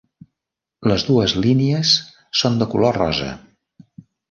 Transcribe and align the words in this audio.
Les 0.91 1.05
dues 1.09 1.35
línies 1.43 1.93
són 2.41 2.59
de 2.63 2.69
color 2.73 3.01
rosa. 3.03 3.31